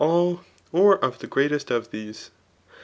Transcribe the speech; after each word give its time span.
all^ 0.01 0.39
or 0.71 0.97
of 1.05 1.19
the 1.19 1.27
greatest 1.27 1.69
of 1.69 1.91
these. 1.91 2.31